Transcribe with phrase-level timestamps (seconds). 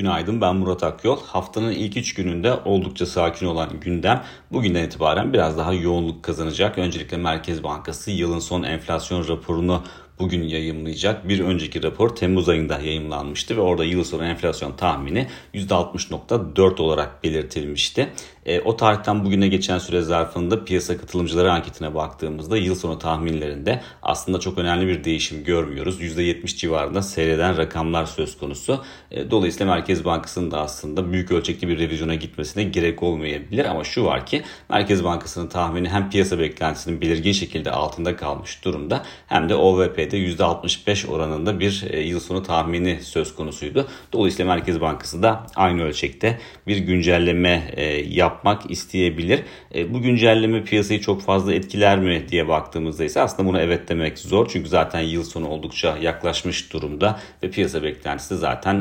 [0.00, 1.18] Günaydın ben Murat Akyol.
[1.26, 6.78] Haftanın ilk 3 gününde oldukça sakin olan gündem bugünden itibaren biraz daha yoğunluk kazanacak.
[6.78, 9.82] Öncelikle Merkez Bankası yılın son enflasyon raporunu
[10.18, 11.28] bugün yayımlayacak.
[11.28, 18.08] Bir önceki rapor Temmuz ayında yayımlanmıştı ve orada yıl sonu enflasyon tahmini %60.4 olarak belirtilmişti.
[18.46, 24.40] E, o tarihten bugüne geçen süre zarfında piyasa katılımcıları anketine baktığımızda yıl sonu tahminlerinde aslında
[24.40, 26.00] çok önemli bir değişim görmüyoruz.
[26.00, 28.84] %70 civarında seyreden rakamlar söz konusu.
[29.10, 34.04] E, dolayısıyla Merkez Bankası'nın da aslında büyük ölçekli bir revizyona gitmesine gerek olmayabilir ama şu
[34.04, 39.54] var ki Merkez Bankası'nın tahmini hem piyasa beklentisinin belirgin şekilde altında kalmış durumda hem de
[39.54, 43.88] OVP'de %65 oranında bir e, yıl sonu tahmini söz konusuydu.
[44.12, 47.84] Dolayısıyla Merkez Bankası da aynı ölçekte bir güncelleme e,
[48.30, 49.42] yapmak isteyebilir.
[49.74, 54.18] E, bu güncelleme piyasayı çok fazla etkiler mi diye baktığımızda ise aslında bunu evet demek
[54.18, 54.48] zor.
[54.52, 58.80] Çünkü zaten yıl sonu oldukça yaklaşmış durumda ve piyasa beklentisi zaten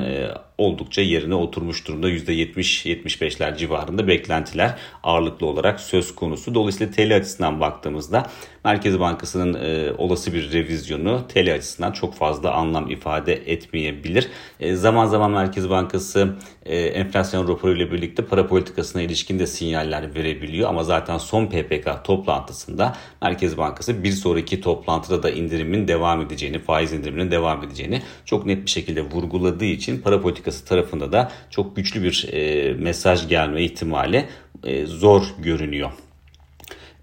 [0.58, 2.10] oldukça yerine oturmuş durumda.
[2.10, 6.54] %70-75'ler civarında beklentiler ağırlıklı olarak söz konusu.
[6.54, 8.26] Dolayısıyla TL açısından baktığımızda
[8.66, 14.28] Merkez Bankası'nın e, olası bir revizyonu TL açısından çok fazla anlam ifade etmeyebilir.
[14.60, 20.16] E, zaman zaman Merkez Bankası e, enflasyon raporu ile birlikte para politikasına ilişkin de sinyaller
[20.16, 20.70] verebiliyor.
[20.70, 26.94] Ama zaten son PPK toplantısında Merkez Bankası bir sonraki toplantıda da indirimin devam edeceğini, faiz
[26.94, 32.04] indiriminin devam edeceğini çok net bir şekilde vurguladığı için para politikası tarafında da çok güçlü
[32.04, 34.26] bir e, mesaj gelme ihtimali
[34.64, 35.92] e, zor görünüyor.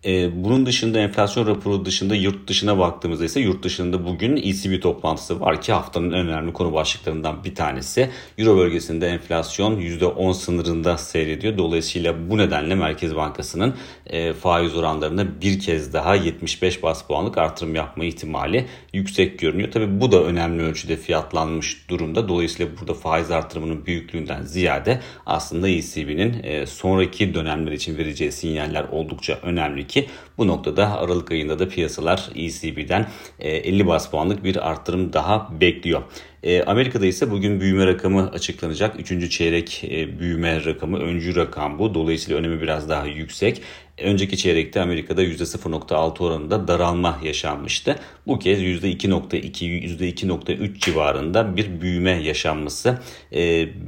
[0.07, 5.41] E, bunun dışında enflasyon raporu dışında yurt dışına baktığımızda ise yurt dışında bugün ECB toplantısı
[5.41, 8.11] var ki haftanın en önemli konu başlıklarından bir tanesi.
[8.39, 11.59] Euro bölgesinde enflasyon %10 sınırında seyrediyor.
[11.59, 13.75] Dolayısıyla bu nedenle Merkez Bankası'nın
[14.07, 19.71] e, faiz oranlarına bir kez daha 75 bas puanlık artırım yapma ihtimali yüksek görünüyor.
[19.71, 22.29] Tabi bu da önemli ölçüde fiyatlanmış durumda.
[22.29, 29.39] Dolayısıyla burada faiz artırımının büyüklüğünden ziyade aslında ECB'nin e, sonraki dönemler için vereceği sinyaller oldukça
[29.43, 30.08] önemli ki ki
[30.39, 33.09] bu noktada Aralık ayında da piyasalar ECB'den
[33.41, 36.03] 50 e, bas puanlık bir arttırım daha bekliyor.
[36.43, 39.00] E, Amerika'da ise bugün büyüme rakamı açıklanacak.
[39.00, 41.94] Üçüncü çeyrek e, büyüme rakamı öncü rakam bu.
[41.94, 43.62] Dolayısıyla önemi biraz daha yüksek.
[43.98, 47.98] Önceki çeyrekte Amerika'da %0.6 oranında daralma yaşanmıştı.
[48.26, 52.98] Bu kez %2.2, %2.3 civarında bir büyüme yaşanması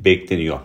[0.04, 0.58] bekleniyor.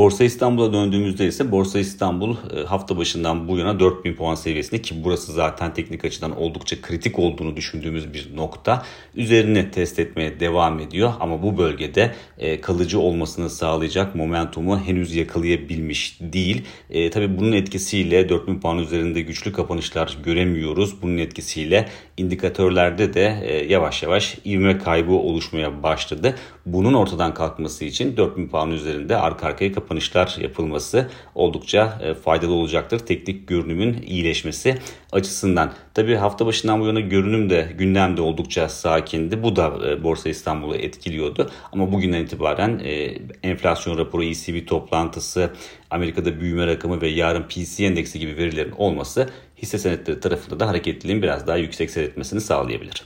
[0.00, 4.94] Borsa İstanbul'a döndüğümüzde ise Borsa İstanbul e, hafta başından bu yana 4000 puan seviyesinde ki
[5.04, 8.82] burası zaten teknik açıdan oldukça kritik olduğunu düşündüğümüz bir nokta.
[9.14, 16.18] Üzerini test etmeye devam ediyor ama bu bölgede e, kalıcı olmasını sağlayacak momentumu henüz yakalayabilmiş
[16.20, 16.62] değil.
[16.90, 21.02] E, tabii bunun etkisiyle 4000 puan üzerinde güçlü kapanışlar göremiyoruz.
[21.02, 23.20] Bunun etkisiyle indikatörlerde de
[23.68, 26.34] yavaş yavaş ivme kaybı oluşmaya başladı.
[26.72, 32.98] Bunun ortadan kalkması için 4000 puan üzerinde arka arkaya kapanışlar yapılması oldukça e, faydalı olacaktır.
[32.98, 34.78] Teknik görünümün iyileşmesi
[35.12, 35.72] açısından.
[35.94, 39.42] Tabii hafta başından bu yana görünüm de gündemde oldukça sakindi.
[39.42, 41.50] Bu da e, Borsa İstanbul'u etkiliyordu.
[41.72, 45.50] Ama bugünden itibaren e, enflasyon raporu, ECB toplantısı,
[45.90, 51.22] Amerika'da büyüme rakamı ve yarın PC endeksi gibi verilerin olması hisse senetleri tarafında da hareketliliğin
[51.22, 53.02] biraz daha yüksek seyretmesini sağlayabilir.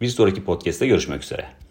[0.00, 1.65] Bir sonraki podcast'te görüşmek üzere.